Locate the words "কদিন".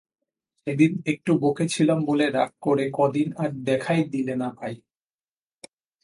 2.93-3.27